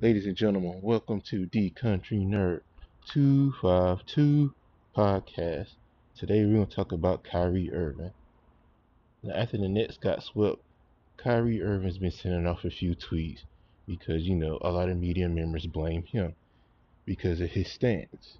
Ladies 0.00 0.26
and 0.26 0.36
gentlemen, 0.36 0.78
welcome 0.80 1.20
to 1.22 1.46
D 1.46 1.70
Country 1.70 2.18
Nerd 2.18 2.60
252 3.08 4.54
podcast. 4.96 5.70
Today 6.16 6.44
we're 6.44 6.54
going 6.54 6.66
to 6.68 6.72
talk 6.72 6.92
about 6.92 7.24
Kyrie 7.24 7.72
Irving. 7.72 8.12
Now, 9.24 9.34
after 9.34 9.58
the 9.58 9.68
Nets 9.68 9.96
got 9.96 10.22
swept, 10.22 10.62
Kyrie 11.16 11.60
Irving's 11.60 11.98
been 11.98 12.12
sending 12.12 12.46
off 12.46 12.64
a 12.64 12.70
few 12.70 12.94
tweets 12.94 13.40
because, 13.88 14.22
you 14.22 14.36
know, 14.36 14.58
a 14.60 14.70
lot 14.70 14.88
of 14.88 14.96
media 14.96 15.28
members 15.28 15.66
blame 15.66 16.04
him 16.04 16.36
because 17.04 17.40
of 17.40 17.50
his 17.50 17.68
stance. 17.68 18.38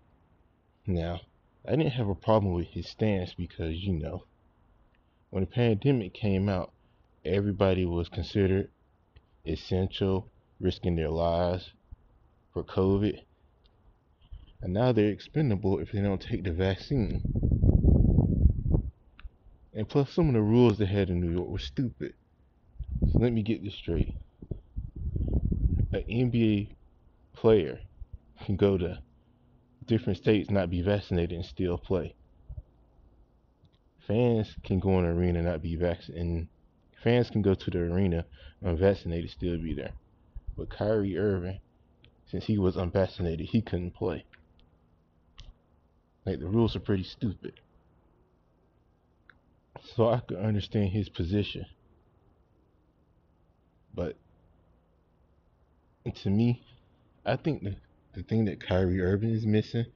Now, 0.86 1.22
I 1.66 1.72
didn't 1.72 1.94
have 1.94 2.08
a 2.08 2.14
problem 2.14 2.52
with 2.52 2.68
his 2.68 2.88
stance 2.88 3.34
because, 3.34 3.82
you 3.84 3.94
know, 3.94 4.22
when 5.30 5.42
the 5.42 5.50
pandemic 5.50 6.14
came 6.14 6.48
out, 6.48 6.70
everybody 7.24 7.84
was 7.84 8.08
considered 8.08 8.70
essential 9.44 10.28
risking 10.60 10.96
their 10.96 11.10
lives 11.10 11.72
for 12.52 12.64
COVID. 12.64 13.20
And 14.60 14.72
now 14.72 14.92
they're 14.92 15.10
expendable 15.10 15.78
if 15.78 15.92
they 15.92 16.00
don't 16.00 16.20
take 16.20 16.44
the 16.44 16.52
vaccine. 16.52 17.22
And 19.72 19.88
plus, 19.88 20.12
some 20.12 20.28
of 20.28 20.34
the 20.34 20.42
rules 20.42 20.78
they 20.78 20.86
had 20.86 21.10
in 21.10 21.20
New 21.20 21.30
York 21.30 21.48
were 21.48 21.58
stupid. 21.58 22.14
So 23.12 23.18
let 23.18 23.32
me 23.32 23.42
get 23.42 23.62
this 23.62 23.74
straight. 23.74 24.14
An 25.92 26.02
NBA 26.10 26.74
player 27.34 27.78
can 28.44 28.56
go 28.56 28.76
to 28.76 28.98
different 29.86 30.18
states, 30.18 30.50
not 30.50 30.70
be 30.70 30.82
vaccinated, 30.82 31.32
and 31.32 31.44
still 31.44 31.78
play. 31.78 32.14
Fans 34.06 34.56
can 34.64 34.80
go 34.80 34.98
in 34.98 35.04
the 35.04 35.10
arena 35.10 35.42
not 35.42 35.62
be 35.62 35.76
vaccinated. 35.76 36.26
And 36.26 36.48
fans 37.04 37.30
can 37.30 37.42
go 37.42 37.54
to 37.54 37.70
the 37.70 37.78
arena 37.78 38.24
unvaccinated, 38.62 39.30
still 39.30 39.58
be 39.58 39.74
there. 39.74 39.92
But 40.58 40.70
Kyrie 40.70 41.16
Irving, 41.16 41.60
since 42.26 42.44
he 42.44 42.58
was 42.58 42.76
unvaccinated, 42.76 43.46
he 43.46 43.62
couldn't 43.62 43.92
play. 43.92 44.24
Like 46.26 46.40
the 46.40 46.48
rules 46.48 46.74
are 46.74 46.80
pretty 46.80 47.04
stupid. 47.04 47.60
So 49.94 50.08
I 50.08 50.18
could 50.18 50.38
understand 50.38 50.90
his 50.90 51.08
position. 51.08 51.64
But 53.94 54.16
to 56.22 56.28
me, 56.28 56.64
I 57.24 57.36
think 57.36 57.62
the, 57.62 57.76
the 58.14 58.24
thing 58.24 58.46
that 58.46 58.60
Kyrie 58.60 59.00
Irving 59.00 59.30
is 59.30 59.46
missing, 59.46 59.86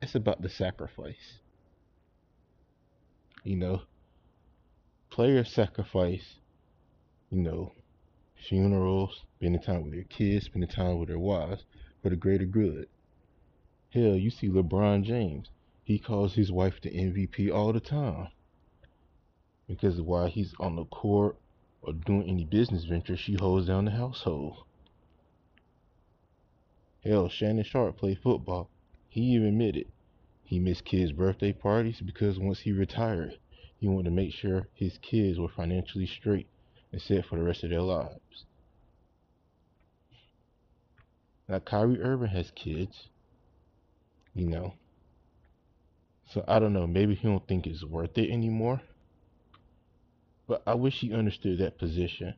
it's 0.00 0.14
about 0.14 0.40
the 0.40 0.48
sacrifice. 0.48 1.40
You 3.42 3.56
know, 3.56 3.82
players 5.10 5.52
sacrifice, 5.52 6.36
you 7.28 7.42
know, 7.42 7.72
funerals, 8.44 9.24
spending 9.36 9.60
time 9.60 9.82
with 9.82 9.92
their 9.92 10.04
kids, 10.04 10.46
spending 10.46 10.70
time 10.70 10.98
with 10.98 11.08
their 11.08 11.18
wives 11.18 11.64
for 12.02 12.10
the 12.10 12.16
greater 12.16 12.44
good. 12.44 12.88
Hell, 13.90 14.16
you 14.16 14.30
see 14.30 14.48
LeBron 14.48 15.04
James. 15.04 15.50
He 15.84 15.98
calls 15.98 16.34
his 16.34 16.50
wife 16.50 16.80
the 16.80 16.90
MVP 16.90 17.52
all 17.52 17.72
the 17.72 17.80
time. 17.80 18.28
Because 19.66 20.00
while 20.00 20.26
he's 20.26 20.54
on 20.58 20.76
the 20.76 20.84
court 20.84 21.36
or 21.82 21.92
doing 21.92 22.28
any 22.28 22.44
business 22.44 22.84
venture, 22.84 23.16
she 23.16 23.34
holds 23.34 23.66
down 23.66 23.84
the 23.84 23.90
household. 23.90 24.64
Hell, 27.04 27.28
Shannon 27.28 27.64
Sharpe 27.64 27.98
played 27.98 28.18
football. 28.18 28.70
He 29.08 29.20
even 29.20 29.48
admitted 29.48 29.86
he 30.42 30.58
missed 30.58 30.84
kids' 30.84 31.12
birthday 31.12 31.52
parties 31.52 32.00
because 32.00 32.38
once 32.38 32.60
he 32.60 32.72
retired, 32.72 33.38
he 33.78 33.86
wanted 33.86 34.04
to 34.04 34.10
make 34.10 34.32
sure 34.32 34.68
his 34.74 34.98
kids 34.98 35.38
were 35.38 35.48
financially 35.48 36.06
straight 36.06 36.48
and 36.94 37.02
set 37.02 37.26
for 37.26 37.36
the 37.36 37.42
rest 37.42 37.64
of 37.64 37.70
their 37.70 37.82
lives. 37.82 38.44
Now, 41.48 41.58
Kyrie 41.58 42.00
Irving 42.00 42.28
has 42.28 42.52
kids, 42.52 43.08
you 44.32 44.46
know. 44.46 44.74
So 46.30 46.44
I 46.46 46.60
don't 46.60 46.72
know, 46.72 46.86
maybe 46.86 47.16
he 47.16 47.26
don't 47.26 47.46
think 47.48 47.66
it's 47.66 47.84
worth 47.84 48.16
it 48.16 48.30
anymore. 48.30 48.80
But 50.46 50.62
I 50.66 50.74
wish 50.74 51.00
he 51.00 51.12
understood 51.12 51.58
that 51.58 51.78
position. 51.78 52.34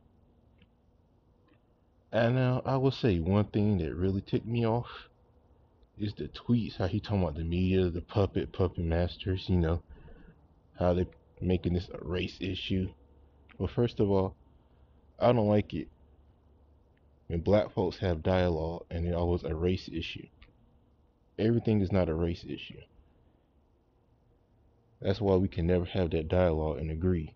And 2.11 2.35
now 2.35 2.63
I 2.65 2.77
will 2.77 2.91
say 2.91 3.19
one 3.19 3.45
thing 3.45 3.77
that 3.77 3.93
really 3.93 4.21
ticked 4.21 4.47
me 4.47 4.65
off 4.65 4.87
is 5.99 6.13
the 6.15 6.29
tweets, 6.29 6.77
how 6.77 6.87
he 6.87 6.99
talking 6.99 7.21
about 7.21 7.35
the 7.35 7.43
media, 7.43 7.89
the 7.89 8.01
puppet, 8.01 8.53
puppet 8.53 8.83
masters, 8.83 9.45
you 9.47 9.57
know, 9.57 9.83
how 10.79 10.93
they 10.93 11.05
making 11.41 11.73
this 11.73 11.89
a 11.93 12.03
race 12.03 12.37
issue. 12.39 12.89
Well, 13.59 13.67
first 13.67 13.99
of 13.99 14.09
all, 14.09 14.35
I 15.19 15.31
don't 15.31 15.47
like 15.47 15.73
it 15.73 15.87
when 17.27 17.41
black 17.41 17.71
folks 17.71 17.97
have 17.97 18.23
dialogue 18.23 18.85
and 18.89 19.05
it 19.05 19.13
always 19.13 19.43
a 19.43 19.55
race 19.55 19.89
issue. 19.91 20.27
Everything 21.37 21.81
is 21.81 21.91
not 21.91 22.09
a 22.09 22.13
race 22.13 22.45
issue. 22.47 22.81
That's 25.01 25.21
why 25.21 25.35
we 25.35 25.47
can 25.47 25.67
never 25.67 25.85
have 25.85 26.09
that 26.11 26.27
dialogue 26.27 26.79
and 26.79 26.89
agree. 26.89 27.33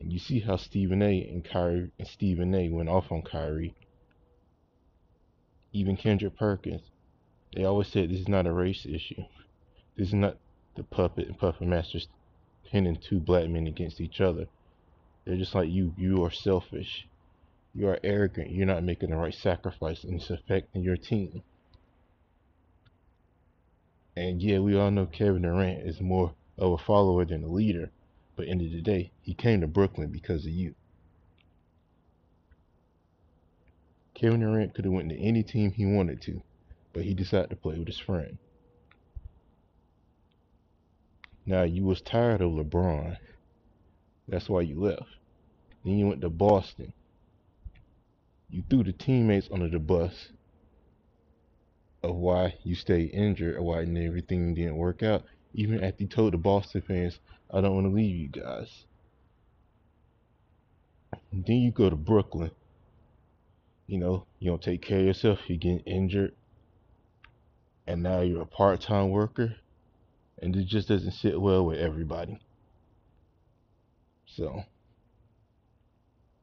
And 0.00 0.12
you 0.12 0.18
see 0.18 0.40
how 0.40 0.56
Stephen 0.56 1.02
A. 1.02 1.22
and 1.28 1.44
Kyrie 1.44 1.90
and 1.98 2.08
Stephen 2.08 2.54
A. 2.54 2.68
went 2.68 2.88
off 2.88 3.12
on 3.12 3.22
Kyrie. 3.22 3.74
Even 5.72 5.96
Kendrick 5.96 6.36
Perkins. 6.36 6.82
They 7.54 7.64
always 7.64 7.88
said 7.88 8.10
this 8.10 8.20
is 8.20 8.28
not 8.28 8.46
a 8.46 8.52
race 8.52 8.84
issue. 8.84 9.24
This 9.96 10.08
is 10.08 10.14
not 10.14 10.36
the 10.74 10.82
puppet 10.82 11.28
and 11.28 11.38
puppet 11.38 11.68
masters 11.68 12.08
pinning 12.64 12.96
two 12.96 13.20
black 13.20 13.48
men 13.48 13.68
against 13.68 14.00
each 14.00 14.20
other. 14.20 14.48
They're 15.24 15.36
just 15.36 15.54
like 15.54 15.70
you. 15.70 15.94
You 15.96 16.24
are 16.24 16.30
selfish. 16.30 17.06
You 17.74 17.88
are 17.88 17.98
arrogant. 18.04 18.50
You're 18.50 18.66
not 18.66 18.84
making 18.84 19.10
the 19.10 19.16
right 19.16 19.34
sacrifice, 19.34 20.04
and 20.04 20.20
it's 20.20 20.30
affecting 20.30 20.82
your 20.82 20.96
team. 20.96 21.42
And 24.16 24.40
yeah, 24.40 24.60
we 24.60 24.76
all 24.76 24.90
know 24.90 25.06
Kevin 25.06 25.42
Durant 25.42 25.86
is 25.86 26.00
more 26.00 26.34
of 26.56 26.72
a 26.72 26.78
follower 26.78 27.24
than 27.24 27.42
a 27.42 27.48
leader. 27.48 27.90
But 28.36 28.48
end 28.48 28.62
of 28.62 28.70
the 28.70 28.80
day, 28.80 29.12
he 29.22 29.34
came 29.34 29.60
to 29.60 29.66
Brooklyn 29.66 30.10
because 30.10 30.44
of 30.44 30.52
you. 30.52 30.74
Kevin 34.14 34.40
Durant 34.40 34.74
could 34.74 34.84
have 34.84 34.94
went 34.94 35.08
to 35.10 35.18
any 35.18 35.42
team 35.42 35.72
he 35.72 35.86
wanted 35.86 36.20
to, 36.22 36.42
but 36.92 37.02
he 37.02 37.14
decided 37.14 37.50
to 37.50 37.56
play 37.56 37.76
with 37.78 37.88
his 37.88 37.98
friend. 37.98 38.38
Now 41.46 41.62
you 41.62 41.84
was 41.84 42.00
tired 42.00 42.40
of 42.40 42.52
LeBron. 42.52 43.18
That's 44.28 44.48
why 44.48 44.62
you 44.62 44.80
left. 44.80 45.08
Then 45.84 45.98
you 45.98 46.06
went 46.06 46.20
to 46.22 46.30
Boston. 46.30 46.92
You 48.48 48.62
threw 48.68 48.84
the 48.84 48.92
teammates 48.92 49.48
under 49.52 49.68
the 49.68 49.78
bus 49.78 50.28
of 52.02 52.16
why 52.16 52.54
you 52.62 52.74
stayed 52.74 53.10
injured 53.10 53.56
or 53.56 53.62
why 53.62 53.80
everything 53.82 54.54
didn't 54.54 54.76
work 54.76 55.02
out. 55.02 55.24
Even 55.54 55.82
after 55.82 56.02
you 56.02 56.08
told 56.08 56.32
the 56.32 56.38
Boston 56.38 56.82
fans, 56.82 57.18
I 57.52 57.60
don't 57.60 57.74
want 57.74 57.86
to 57.86 57.94
leave 57.94 58.16
you 58.16 58.28
guys. 58.28 58.84
And 61.32 61.44
then 61.44 61.56
you 61.56 61.70
go 61.70 61.90
to 61.90 61.96
Brooklyn. 61.96 62.50
You 63.86 63.98
know, 63.98 64.26
you 64.38 64.50
don't 64.50 64.62
take 64.62 64.82
care 64.82 65.00
of 65.00 65.04
yourself, 65.04 65.40
you 65.48 65.56
get 65.56 65.82
injured. 65.86 66.34
And 67.86 68.02
now 68.02 68.20
you're 68.20 68.42
a 68.42 68.46
part 68.46 68.80
time 68.80 69.10
worker. 69.10 69.56
And 70.40 70.56
it 70.56 70.66
just 70.66 70.88
doesn't 70.88 71.12
sit 71.12 71.40
well 71.40 71.64
with 71.66 71.78
everybody. 71.78 72.40
So, 74.36 74.64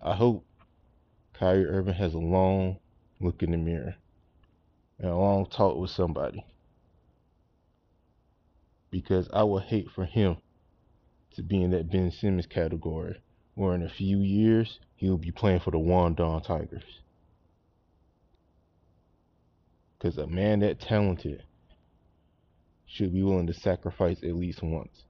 I 0.02 0.16
hope 0.16 0.46
Kyrie 1.34 1.66
Irving 1.66 1.96
has 1.96 2.14
a 2.14 2.20
long 2.20 2.78
look 3.20 3.44
in 3.44 3.52
the 3.52 3.58
mirror 3.58 3.96
and 4.98 5.10
a 5.10 5.16
long 5.16 5.46
talk 5.46 5.76
with 5.76 5.90
somebody. 5.90 6.46
Because 8.92 9.28
I 9.34 9.44
would 9.44 9.64
hate 9.64 9.90
for 9.92 10.06
him 10.06 10.38
to 11.36 11.44
be 11.44 11.62
in 11.62 11.72
that 11.72 11.92
Ben 11.92 12.12
Simmons 12.12 12.46
category, 12.46 13.20
where 13.56 13.76
in 13.76 13.84
a 13.84 13.90
few 13.90 14.20
years 14.20 14.80
he'll 14.96 15.18
be 15.18 15.32
playing 15.32 15.60
for 15.60 15.72
the 15.72 15.78
Guangdong 15.78 16.46
Tigers. 16.46 17.02
Because 19.98 20.18
a 20.18 20.28
man 20.28 20.62
that 20.62 20.80
talented 20.80 21.44
should 22.86 23.12
be 23.12 23.22
willing 23.22 23.48
to 23.48 23.54
sacrifice 23.54 24.24
at 24.24 24.36
least 24.36 24.64
once. 24.64 25.04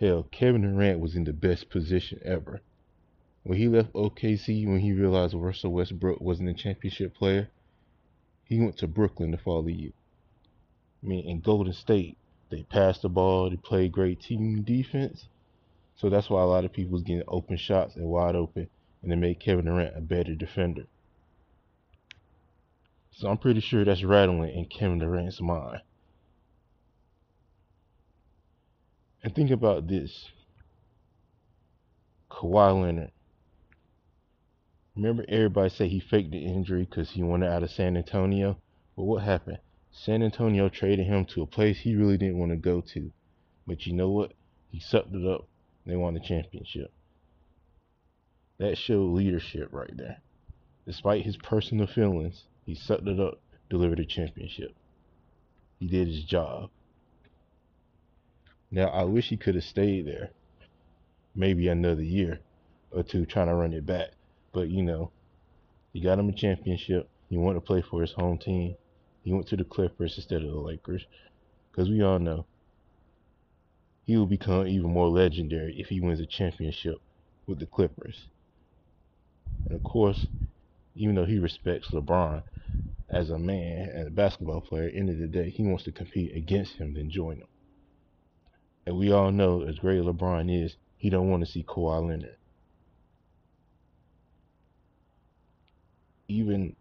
Hell, 0.00 0.26
Kevin 0.30 0.62
Durant 0.62 0.98
was 0.98 1.14
in 1.14 1.24
the 1.24 1.32
best 1.34 1.68
position 1.68 2.22
ever. 2.24 2.62
When 3.42 3.58
he 3.58 3.68
left 3.68 3.92
OKC, 3.92 4.66
when 4.66 4.80
he 4.80 4.94
realized 4.94 5.34
Russell 5.34 5.72
Westbrook 5.72 6.22
wasn't 6.22 6.48
a 6.48 6.54
championship 6.54 7.14
player, 7.14 7.50
he 8.44 8.58
went 8.58 8.78
to 8.78 8.86
Brooklyn 8.86 9.30
to 9.32 9.36
follow 9.36 9.66
you. 9.66 9.92
I 11.02 11.06
mean, 11.06 11.28
in 11.28 11.40
Golden 11.40 11.74
State, 11.74 12.16
they 12.48 12.62
passed 12.62 13.02
the 13.02 13.10
ball, 13.10 13.50
they 13.50 13.56
played 13.56 13.92
great 13.92 14.20
team 14.20 14.62
defense. 14.62 15.28
So 15.96 16.08
that's 16.08 16.30
why 16.30 16.40
a 16.40 16.46
lot 16.46 16.64
of 16.64 16.72
people 16.72 16.92
was 16.92 17.02
getting 17.02 17.24
open 17.28 17.58
shots 17.58 17.96
and 17.96 18.06
wide 18.06 18.34
open, 18.34 18.70
and 19.02 19.12
it 19.12 19.16
made 19.16 19.38
Kevin 19.38 19.66
Durant 19.66 19.98
a 19.98 20.00
better 20.00 20.34
defender. 20.34 20.86
So 23.10 23.28
I'm 23.28 23.36
pretty 23.36 23.60
sure 23.60 23.84
that's 23.84 24.02
rattling 24.02 24.56
in 24.56 24.64
Kevin 24.64 25.00
Durant's 25.00 25.42
mind. 25.42 25.82
And 29.22 29.34
think 29.34 29.50
about 29.50 29.86
this. 29.86 30.28
Kawhi 32.30 32.82
Leonard. 32.82 33.12
Remember 34.96 35.24
everybody 35.28 35.70
say 35.70 35.88
he 35.88 36.00
faked 36.00 36.30
the 36.30 36.44
injury 36.44 36.84
because 36.84 37.10
he 37.10 37.22
wanted 37.22 37.48
out 37.48 37.62
of 37.62 37.70
San 37.70 37.96
Antonio? 37.96 38.58
But 38.96 39.04
what 39.04 39.22
happened? 39.22 39.58
San 39.92 40.22
Antonio 40.22 40.68
traded 40.68 41.06
him 41.06 41.24
to 41.26 41.42
a 41.42 41.46
place 41.46 41.80
he 41.80 41.96
really 41.96 42.16
didn't 42.16 42.38
want 42.38 42.52
to 42.52 42.56
go 42.56 42.80
to. 42.80 43.12
But 43.66 43.86
you 43.86 43.92
know 43.92 44.10
what? 44.10 44.32
He 44.70 44.80
sucked 44.80 45.14
it 45.14 45.26
up. 45.26 45.48
They 45.84 45.96
won 45.96 46.14
the 46.14 46.20
championship. 46.20 46.92
That 48.58 48.78
showed 48.78 49.14
leadership 49.14 49.68
right 49.72 49.94
there. 49.96 50.20
Despite 50.86 51.24
his 51.24 51.36
personal 51.36 51.86
feelings, 51.86 52.44
he 52.64 52.74
sucked 52.74 53.08
it 53.08 53.20
up, 53.20 53.40
delivered 53.68 54.00
a 54.00 54.04
championship. 54.04 54.74
He 55.78 55.86
did 55.86 56.08
his 56.08 56.24
job. 56.24 56.70
Now, 58.70 58.88
I 58.88 59.04
wish 59.04 59.28
he 59.28 59.36
could 59.36 59.56
have 59.56 59.64
stayed 59.64 60.06
there 60.06 60.30
maybe 61.34 61.68
another 61.68 62.02
year 62.02 62.40
or 62.90 63.02
two 63.02 63.26
trying 63.26 63.48
to 63.48 63.54
run 63.54 63.72
it 63.72 63.86
back. 63.86 64.10
But, 64.52 64.68
you 64.68 64.82
know, 64.82 65.10
he 65.92 66.00
got 66.00 66.18
him 66.18 66.28
a 66.28 66.32
championship. 66.32 67.08
He 67.28 67.36
wanted 67.36 67.54
to 67.54 67.66
play 67.66 67.82
for 67.82 68.00
his 68.00 68.12
home 68.12 68.38
team. 68.38 68.76
He 69.22 69.32
went 69.32 69.48
to 69.48 69.56
the 69.56 69.64
Clippers 69.64 70.16
instead 70.16 70.42
of 70.42 70.50
the 70.50 70.60
Lakers. 70.60 71.06
Because 71.70 71.88
we 71.88 72.02
all 72.02 72.18
know 72.18 72.46
he 74.06 74.16
will 74.16 74.26
become 74.26 74.66
even 74.66 74.92
more 74.92 75.08
legendary 75.08 75.78
if 75.78 75.88
he 75.88 76.00
wins 76.00 76.20
a 76.20 76.26
championship 76.26 77.00
with 77.46 77.58
the 77.60 77.66
Clippers. 77.66 78.26
And 79.66 79.74
of 79.74 79.82
course, 79.82 80.26
even 80.94 81.14
though 81.14 81.24
he 81.24 81.38
respects 81.38 81.90
LeBron 81.90 82.42
as 83.08 83.30
a 83.30 83.38
man 83.38 83.88
and 83.88 84.08
a 84.08 84.10
basketball 84.10 84.60
player, 84.60 84.84
at 84.84 84.92
the 84.92 84.98
end 84.98 85.10
of 85.10 85.18
the 85.18 85.26
day, 85.26 85.50
he 85.50 85.62
wants 85.62 85.84
to 85.84 85.92
compete 85.92 86.34
against 86.36 86.76
him 86.76 86.94
than 86.94 87.10
join 87.10 87.38
him. 87.38 87.46
And 88.90 88.98
we 88.98 89.12
all 89.12 89.30
know, 89.30 89.62
as 89.62 89.78
great 89.78 90.02
LeBron 90.02 90.64
is, 90.64 90.74
he 90.96 91.10
don't 91.10 91.30
want 91.30 91.46
to 91.46 91.52
see 91.52 91.62
Kawhi 91.62 92.08
Leonard. 92.08 92.34
Even 96.26 96.74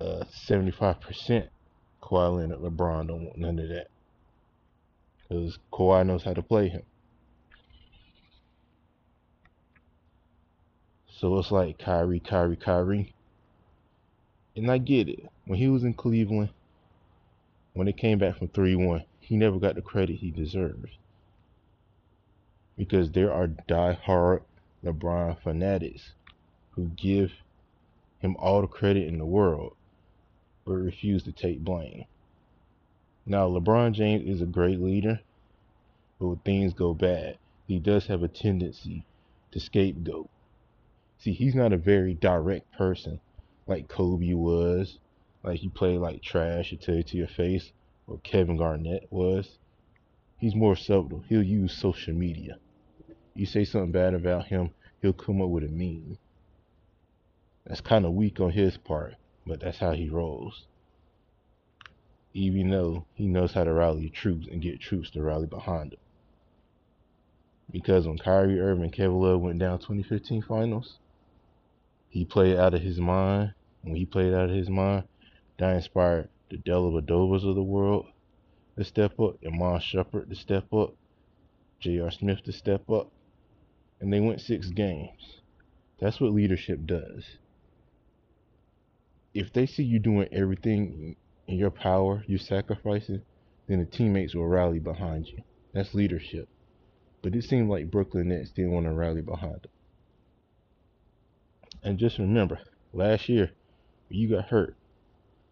uh, 0.00 0.24
75% 0.48 1.48
Kawhi 2.02 2.36
Leonard, 2.38 2.58
LeBron 2.58 3.08
don't 3.08 3.26
want 3.26 3.36
none 3.36 3.58
of 3.58 3.68
that. 3.68 3.88
Because 5.28 5.58
Kawhi 5.70 6.06
knows 6.06 6.22
how 6.22 6.32
to 6.32 6.40
play 6.40 6.70
him. 6.70 6.84
So 11.06 11.36
it's 11.38 11.50
like 11.50 11.78
Kyrie, 11.78 12.20
Kyrie, 12.20 12.56
Kyrie. 12.56 13.12
And 14.56 14.70
I 14.70 14.78
get 14.78 15.06
it. 15.06 15.28
When 15.44 15.58
he 15.58 15.68
was 15.68 15.84
in 15.84 15.92
Cleveland, 15.92 16.48
when 17.74 17.88
it 17.88 17.98
came 17.98 18.16
back 18.18 18.38
from 18.38 18.48
3 18.48 18.74
1, 18.74 19.04
he 19.20 19.36
never 19.36 19.58
got 19.58 19.74
the 19.74 19.82
credit 19.82 20.16
he 20.16 20.30
deserves 20.30 20.88
because 22.76 23.10
there 23.10 23.32
are 23.32 23.46
die-hard 23.46 24.42
LeBron 24.84 25.40
fanatics 25.42 26.12
who 26.72 26.86
give 26.96 27.30
him 28.20 28.36
all 28.36 28.60
the 28.60 28.66
credit 28.66 29.06
in 29.06 29.18
the 29.18 29.26
world 29.26 29.74
but 30.64 30.74
refuse 30.74 31.22
to 31.24 31.32
take 31.32 31.60
blame. 31.60 32.04
Now, 33.26 33.48
LeBron 33.48 33.92
James 33.92 34.28
is 34.28 34.42
a 34.42 34.46
great 34.46 34.80
leader, 34.80 35.20
but 36.18 36.26
when 36.28 36.38
things 36.38 36.72
go 36.72 36.94
bad, 36.94 37.38
he 37.66 37.78
does 37.78 38.06
have 38.06 38.22
a 38.22 38.28
tendency 38.28 39.04
to 39.52 39.60
scapegoat. 39.60 40.28
See, 41.18 41.32
he's 41.32 41.54
not 41.54 41.72
a 41.72 41.76
very 41.76 42.14
direct 42.14 42.72
person 42.72 43.20
like 43.66 43.88
Kobe 43.88 44.34
was, 44.34 44.98
like 45.42 45.60
he 45.60 45.68
played 45.68 45.98
like 45.98 46.22
trash 46.22 46.70
to 46.70 46.76
tell 46.76 46.96
you 46.96 47.02
to 47.04 47.16
your 47.16 47.28
face, 47.28 47.72
or 48.06 48.18
Kevin 48.18 48.56
Garnett 48.56 49.06
was. 49.10 49.58
He's 50.38 50.54
more 50.54 50.74
subtle. 50.74 51.24
He'll 51.28 51.42
use 51.42 51.72
social 51.72 52.14
media. 52.14 52.58
You 53.34 53.46
say 53.46 53.64
something 53.64 53.92
bad 53.92 54.14
about 54.14 54.46
him, 54.46 54.70
he'll 55.00 55.12
come 55.12 55.40
up 55.40 55.48
with 55.48 55.64
a 55.64 55.68
meme. 55.68 56.18
That's 57.64 57.80
kind 57.80 58.04
of 58.04 58.12
weak 58.12 58.40
on 58.40 58.50
his 58.50 58.76
part, 58.76 59.14
but 59.46 59.60
that's 59.60 59.78
how 59.78 59.92
he 59.92 60.08
rolls. 60.08 60.66
Even 62.34 62.70
though 62.70 63.06
he 63.14 63.26
knows 63.26 63.52
how 63.52 63.64
to 63.64 63.72
rally 63.72 64.10
troops 64.10 64.46
and 64.50 64.60
get 64.60 64.80
troops 64.80 65.10
to 65.10 65.22
rally 65.22 65.46
behind 65.46 65.92
him. 65.92 65.98
Because 67.70 68.06
when 68.06 68.18
Kyrie 68.18 68.60
Irving 68.60 68.84
and 68.84 68.92
Kevin 68.92 69.18
Love 69.18 69.40
went 69.40 69.58
down 69.58 69.78
2015 69.78 70.42
finals, 70.42 70.98
he 72.10 72.26
played 72.26 72.58
out 72.58 72.74
of 72.74 72.82
his 72.82 73.00
mind. 73.00 73.54
When 73.80 73.96
he 73.96 74.04
played 74.04 74.34
out 74.34 74.50
of 74.50 74.56
his 74.56 74.68
mind, 74.68 75.04
that 75.58 75.74
inspired 75.74 76.28
the 76.50 76.58
Dellavedovas 76.58 77.48
of 77.48 77.54
the 77.54 77.62
world 77.62 78.06
to 78.76 78.84
step 78.84 79.18
up, 79.18 79.38
Iman 79.44 79.80
Shumpert 79.80 80.28
to 80.28 80.34
step 80.34 80.72
up, 80.72 80.94
J.R. 81.80 82.10
Smith 82.10 82.42
to 82.44 82.52
step 82.52 82.88
up, 82.90 83.10
and 84.02 84.12
they 84.12 84.20
went 84.20 84.40
six 84.40 84.68
games. 84.68 85.38
That's 86.00 86.20
what 86.20 86.32
leadership 86.32 86.84
does. 86.84 87.24
If 89.32 89.52
they 89.52 89.64
see 89.64 89.84
you 89.84 90.00
doing 90.00 90.28
everything 90.32 91.14
in 91.46 91.56
your 91.56 91.70
power, 91.70 92.24
you 92.26 92.36
sacrificing, 92.36 93.22
then 93.68 93.78
the 93.78 93.86
teammates 93.86 94.34
will 94.34 94.48
rally 94.48 94.80
behind 94.80 95.28
you. 95.28 95.44
That's 95.72 95.94
leadership. 95.94 96.48
But 97.22 97.36
it 97.36 97.44
seemed 97.44 97.70
like 97.70 97.92
Brooklyn 97.92 98.30
Nets 98.30 98.50
didn't 98.50 98.72
want 98.72 98.86
to 98.86 98.92
rally 98.92 99.22
behind 99.22 99.62
them. 99.62 99.70
And 101.84 101.96
just 101.96 102.18
remember, 102.18 102.58
last 102.92 103.28
year, 103.28 103.52
when 104.08 104.18
you 104.18 104.28
got 104.28 104.46
hurt, 104.46 104.74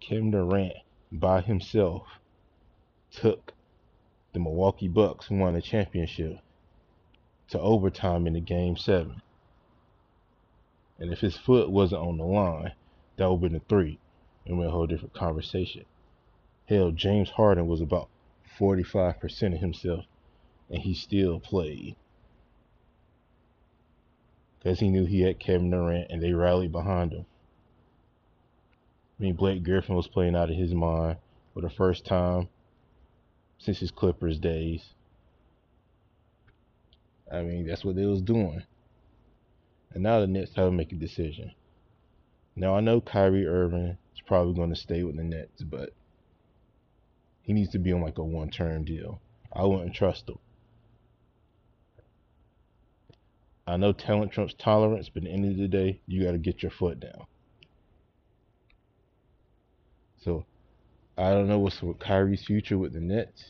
Kevin 0.00 0.32
Durant 0.32 0.74
by 1.12 1.40
himself 1.40 2.02
took 3.12 3.52
the 4.32 4.40
Milwaukee 4.40 4.88
Bucks 4.88 5.28
who 5.28 5.36
won 5.36 5.54
the 5.54 5.62
championship 5.62 6.40
to 7.50 7.60
overtime 7.60 8.26
in 8.26 8.32
the 8.34 8.40
game 8.40 8.76
seven. 8.76 9.22
And 10.98 11.12
if 11.12 11.20
his 11.20 11.36
foot 11.36 11.70
wasn't 11.70 12.02
on 12.02 12.18
the 12.18 12.24
line, 12.24 12.72
that 13.16 13.30
would 13.30 13.42
have 13.42 13.50
been 13.52 13.60
a 13.60 13.68
three 13.68 13.98
and 14.46 14.58
we're 14.58 14.66
a 14.66 14.70
whole 14.70 14.86
different 14.86 15.14
conversation. 15.14 15.84
Hell, 16.66 16.90
James 16.90 17.30
Harden 17.30 17.66
was 17.66 17.80
about 17.80 18.08
45% 18.58 19.54
of 19.54 19.60
himself 19.60 20.04
and 20.68 20.82
he 20.82 20.94
still 20.94 21.40
played. 21.40 21.96
Because 24.58 24.80
he 24.80 24.90
knew 24.90 25.04
he 25.04 25.22
had 25.22 25.40
Kevin 25.40 25.70
Durant 25.70 26.10
and 26.10 26.22
they 26.22 26.32
rallied 26.32 26.72
behind 26.72 27.12
him. 27.12 27.26
I 29.18 29.22
mean, 29.22 29.34
Blake 29.34 29.64
Griffin 29.64 29.96
was 29.96 30.06
playing 30.06 30.36
out 30.36 30.50
of 30.50 30.56
his 30.56 30.72
mind 30.72 31.18
for 31.52 31.60
the 31.60 31.70
first 31.70 32.06
time 32.06 32.48
since 33.58 33.80
his 33.80 33.90
Clippers 33.90 34.38
days. 34.38 34.94
I 37.32 37.42
mean, 37.42 37.66
that's 37.66 37.84
what 37.84 37.96
they 37.96 38.06
was 38.06 38.22
doing. 38.22 38.62
And 39.92 40.02
now 40.02 40.20
the 40.20 40.26
Nets 40.26 40.52
have 40.56 40.68
to 40.68 40.72
make 40.72 40.92
a 40.92 40.96
decision. 40.96 41.52
Now 42.56 42.74
I 42.74 42.80
know 42.80 43.00
Kyrie 43.00 43.46
Irving 43.46 43.96
is 44.14 44.20
probably 44.26 44.54
going 44.54 44.70
to 44.70 44.76
stay 44.76 45.02
with 45.02 45.16
the 45.16 45.24
Nets, 45.24 45.62
but 45.62 45.90
he 47.42 47.52
needs 47.52 47.70
to 47.70 47.78
be 47.78 47.92
on 47.92 48.00
like 48.00 48.18
a 48.18 48.24
one-term 48.24 48.84
deal. 48.84 49.20
I 49.52 49.64
wouldn't 49.64 49.94
trust 49.94 50.28
him. 50.28 50.38
I 53.66 53.76
know 53.76 53.92
talent 53.92 54.32
trumps 54.32 54.54
tolerance, 54.58 55.08
but 55.08 55.22
at 55.22 55.28
the 55.28 55.32
end 55.32 55.44
of 55.44 55.56
the 55.56 55.68
day, 55.68 56.00
you 56.06 56.24
got 56.24 56.32
to 56.32 56.38
get 56.38 56.62
your 56.62 56.72
foot 56.72 56.98
down. 56.98 57.26
So 60.24 60.44
I 61.16 61.30
don't 61.30 61.48
know 61.48 61.58
what's 61.58 61.80
with 61.80 61.98
Kyrie's 61.98 62.44
future 62.44 62.76
with 62.76 62.92
the 62.92 63.00
Nets. 63.00 63.44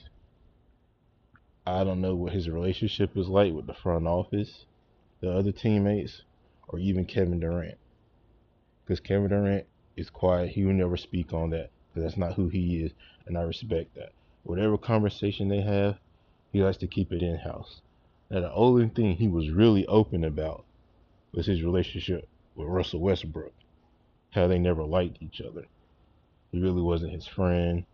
I 1.66 1.84
don't 1.84 2.00
know 2.00 2.14
what 2.14 2.32
his 2.32 2.48
relationship 2.48 3.16
is 3.16 3.28
like 3.28 3.52
with 3.52 3.66
the 3.66 3.74
front 3.74 4.06
office, 4.06 4.64
the 5.20 5.30
other 5.30 5.52
teammates, 5.52 6.22
or 6.68 6.78
even 6.78 7.04
Kevin 7.04 7.40
Durant. 7.40 7.78
Because 8.84 9.00
Kevin 9.00 9.28
Durant 9.28 9.66
is 9.96 10.10
quiet. 10.10 10.50
He 10.50 10.64
will 10.64 10.72
never 10.72 10.96
speak 10.96 11.32
on 11.32 11.50
that. 11.50 11.70
Because 11.88 12.04
that's 12.04 12.16
not 12.16 12.34
who 12.34 12.48
he 12.48 12.84
is. 12.84 12.92
And 13.26 13.36
I 13.36 13.42
respect 13.42 13.94
that. 13.94 14.12
Whatever 14.42 14.78
conversation 14.78 15.48
they 15.48 15.60
have, 15.60 15.98
he 16.52 16.62
likes 16.62 16.78
to 16.78 16.86
keep 16.86 17.12
it 17.12 17.22
in 17.22 17.36
house. 17.36 17.82
Now, 18.30 18.40
the 18.40 18.52
only 18.52 18.88
thing 18.88 19.16
he 19.16 19.28
was 19.28 19.50
really 19.50 19.86
open 19.86 20.24
about 20.24 20.64
was 21.32 21.46
his 21.46 21.62
relationship 21.62 22.28
with 22.54 22.68
Russell 22.68 23.00
Westbrook. 23.00 23.52
How 24.30 24.46
they 24.46 24.58
never 24.58 24.84
liked 24.84 25.18
each 25.20 25.40
other. 25.40 25.66
He 26.52 26.60
really 26.60 26.82
wasn't 26.82 27.12
his 27.12 27.26
friend. 27.26 27.84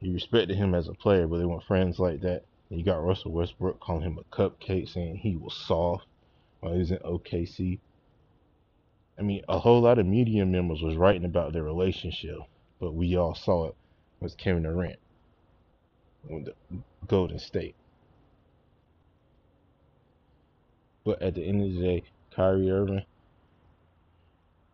He 0.00 0.12
respected 0.12 0.56
him 0.56 0.74
as 0.74 0.88
a 0.88 0.94
player, 0.94 1.26
but 1.26 1.38
they 1.38 1.44
weren't 1.44 1.64
friends 1.64 1.98
like 1.98 2.20
that. 2.20 2.44
And 2.68 2.78
you 2.78 2.84
got 2.84 3.02
Russell 3.02 3.32
Westbrook 3.32 3.80
calling 3.80 4.02
him 4.02 4.18
a 4.18 4.24
cupcake, 4.24 4.88
saying 4.88 5.16
he 5.16 5.36
was 5.36 5.54
soft. 5.54 6.06
while 6.60 6.72
he 6.72 6.78
was 6.80 6.90
in 6.90 6.98
OKC. 6.98 7.78
I 9.18 9.22
mean, 9.22 9.42
a 9.48 9.58
whole 9.58 9.80
lot 9.80 9.98
of 9.98 10.06
media 10.06 10.44
members 10.44 10.82
was 10.82 10.96
writing 10.96 11.24
about 11.24 11.52
their 11.52 11.62
relationship, 11.62 12.38
but 12.78 12.92
we 12.92 13.16
all 13.16 13.34
saw 13.34 13.68
it 13.68 13.74
was 14.20 14.34
Kevin 14.34 14.64
Durant 14.64 14.98
with 16.28 16.46
the 16.46 16.54
Golden 17.06 17.38
State. 17.38 17.74
But 21.04 21.22
at 21.22 21.34
the 21.34 21.44
end 21.44 21.62
of 21.62 21.72
the 21.72 21.80
day, 21.80 22.02
Kyrie 22.32 22.70
Irving, 22.70 23.04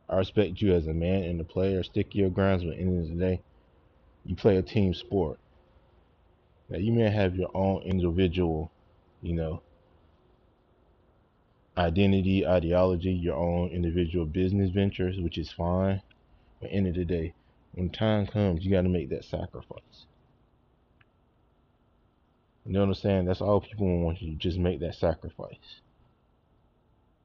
I 0.09 0.17
respect 0.17 0.61
you 0.61 0.75
as 0.75 0.87
a 0.87 0.95
man 0.95 1.23
and 1.25 1.41
a 1.41 1.45
player. 1.45 1.83
Stick 1.83 2.14
your 2.14 2.31
grounds, 2.31 2.64
but 2.64 2.71
at 2.71 2.76
the 2.76 2.83
end 2.83 3.02
of 3.02 3.09
the 3.11 3.25
day, 3.25 3.41
you 4.25 4.37
play 4.37 4.57
a 4.57 4.62
team 4.62 4.95
sport. 4.95 5.38
Now 6.69 6.79
you 6.79 6.93
may 6.93 7.11
have 7.11 7.37
your 7.37 7.50
own 7.55 7.83
individual, 7.83 8.71
you 9.21 9.35
know, 9.35 9.62
identity, 11.76 12.47
ideology, 12.47 13.12
your 13.12 13.37
own 13.37 13.69
individual 13.69 14.26
business 14.26 14.71
ventures, 14.71 15.19
which 15.19 15.38
is 15.38 15.52
fine. 15.52 16.02
But 16.61 16.71
end 16.73 16.87
of 16.87 16.95
the 16.95 17.05
day, 17.05 17.35
when 17.73 17.91
time 17.91 18.26
comes, 18.26 18.64
you 18.64 18.71
got 18.71 18.83
to 18.83 18.88
make 18.88 19.11
that 19.11 19.25
sacrifice. 19.25 20.07
You 22.64 22.73
know 22.73 22.81
what 22.81 22.88
I'm 22.88 22.95
saying? 22.95 23.25
That's 23.25 23.41
all 23.41 23.61
people 23.61 24.05
want 24.05 24.23
you 24.23 24.31
to 24.31 24.37
just 24.37 24.59
make 24.59 24.81
that 24.81 24.95
sacrifice. 24.95 25.81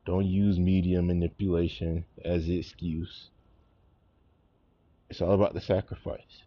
Don't 0.06 0.26
use 0.26 0.58
media 0.58 1.02
manipulation 1.02 2.06
as 2.24 2.50
excuse. 2.50 3.30
It's 5.10 5.22
all 5.22 5.34
about 5.34 5.54
the 5.54 5.62
sacrifice. 5.62 6.44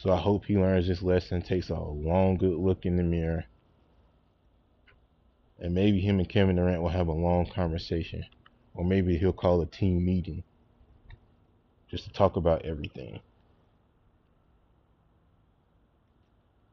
So 0.00 0.10
I 0.10 0.16
hope 0.16 0.46
he 0.46 0.56
learns 0.56 0.88
this 0.88 1.02
lesson, 1.02 1.42
takes 1.42 1.68
a 1.68 1.78
long, 1.78 2.38
good 2.38 2.56
look 2.56 2.86
in 2.86 2.96
the 2.96 3.02
mirror, 3.02 3.44
and 5.58 5.74
maybe 5.74 6.00
him 6.00 6.18
and 6.18 6.26
Kevin 6.26 6.56
Durant 6.56 6.80
will 6.80 6.88
have 6.88 7.08
a 7.08 7.12
long 7.12 7.44
conversation, 7.44 8.24
or 8.74 8.82
maybe 8.82 9.18
he'll 9.18 9.34
call 9.34 9.60
a 9.60 9.66
team 9.66 10.02
meeting 10.02 10.42
just 11.90 12.04
to 12.04 12.12
talk 12.14 12.36
about 12.36 12.64
everything. 12.64 13.20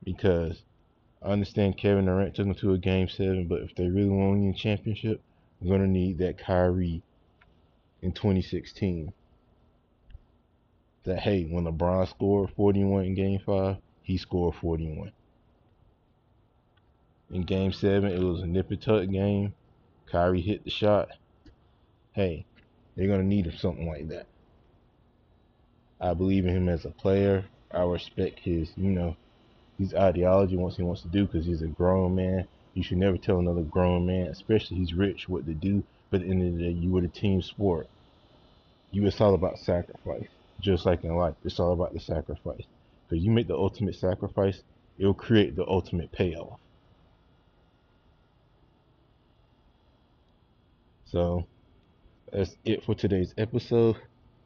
Because 0.05 0.62
I 1.22 1.31
understand 1.31 1.77
Kevin 1.77 2.05
Durant 2.05 2.34
took 2.34 2.46
them 2.46 2.55
to 2.55 2.75
a 2.75 2.77
game 2.77 3.10
seven, 3.10 3.50
but 3.50 3.62
if 3.62 3.75
they 3.75 3.89
really 3.89 4.07
want 4.07 4.38
to 4.38 4.39
win 4.39 4.51
a 4.51 4.57
championship, 4.57 5.22
we're 5.60 5.75
gonna 5.75 5.89
need 5.89 6.19
that 6.19 6.38
Kyrie 6.38 7.03
in 8.01 8.13
2016. 8.13 9.12
That 11.08 11.20
hey, 11.20 11.46
when 11.46 11.64
LeBron 11.64 12.10
scored 12.10 12.50
41 12.58 13.06
in 13.06 13.16
Game 13.16 13.40
Five, 13.46 13.78
he 14.04 14.18
scored 14.18 14.56
41. 14.56 15.14
In 17.32 17.44
Game 17.44 17.72
Seven, 17.72 18.12
it 18.12 18.20
was 18.22 18.42
a 18.42 18.46
nip 18.46 18.72
and 18.72 18.82
tuck 18.82 19.08
game. 19.08 19.54
Kyrie 20.12 20.42
hit 20.42 20.66
the 20.66 20.70
shot. 20.70 21.08
Hey, 22.12 22.46
they're 22.96 23.08
gonna 23.08 23.24
need 23.24 23.46
him 23.46 23.56
something 23.56 23.88
like 23.88 24.10
that. 24.10 24.26
I 26.02 26.14
believe 26.14 26.46
in 26.46 26.54
him 26.54 26.68
as 26.68 26.84
a 26.84 26.90
player. 26.90 27.46
I 27.72 27.84
respect 27.84 28.40
his, 28.40 28.74
you 28.76 28.92
know, 28.92 29.16
his 29.80 29.94
ideology 29.94 30.58
once 30.58 30.76
he 30.76 30.84
wants 30.84 31.04
to 31.04 31.08
do 31.08 31.26
because 31.26 31.46
he's 31.46 31.62
a 31.62 31.68
grown 31.68 32.16
man. 32.16 32.50
You 32.74 32.84
should 32.84 32.98
never 32.98 33.18
tell 33.18 33.40
another 33.40 33.62
grown 33.62 34.06
man, 34.06 34.28
especially 34.28 34.76
he's 34.76 34.94
rich, 34.94 35.30
what 35.30 35.46
to 35.46 35.54
do. 35.54 35.84
But 36.10 36.20
at 36.20 36.28
the 36.28 36.34
end 36.34 36.44
of 36.46 36.58
the 36.58 36.66
day, 36.66 36.72
you 36.72 36.92
were 36.92 37.00
a 37.00 37.08
team 37.08 37.42
sport. 37.42 37.88
You 38.92 39.06
it's 39.06 39.22
all 39.22 39.36
about 39.36 39.58
sacrifice, 39.58 40.28
just 40.60 40.86
like 40.86 41.04
in 41.04 41.16
life. 41.16 41.36
It's 41.44 41.60
all 41.60 41.74
about 41.74 41.94
the 41.94 42.00
sacrifice. 42.00 42.64
Because 43.08 43.24
you 43.24 43.32
make 43.32 43.48
the 43.48 43.56
ultimate 43.56 43.96
sacrifice, 43.96 44.62
it'll 44.98 45.14
create 45.14 45.56
the 45.56 45.66
ultimate 45.68 46.12
payoff. 46.12 46.60
So 51.06 51.46
that's 52.32 52.56
it 52.66 52.84
for 52.84 52.96
today's 52.96 53.34
episode. 53.38 53.96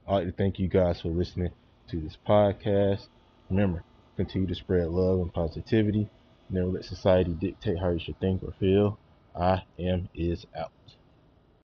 I'd 0.08 0.13
like 0.13 0.25
to 0.25 0.32
thank 0.32 0.60
you 0.60 0.68
guys 0.68 1.01
for 1.01 1.10
listening 1.10 1.50
to 1.89 2.00
this 2.00 2.18
podcast. 2.27 3.08
Remember, 3.50 3.84
continue 4.15 4.48
to 4.48 4.56
spread 4.56 4.89
love 4.89 5.20
and 5.20 5.34
positivity. 5.34 6.08
Never 6.50 6.68
let 6.68 6.86
society 6.86 7.32
dictate 7.34 7.80
how 7.80 7.89
you 7.89 8.00
should 8.00 8.20
think 8.20 8.44
or 8.44 8.53
feel. 8.60 9.00
I 9.36 9.63
am 9.80 10.10
is 10.13 10.46
out. 10.56 10.72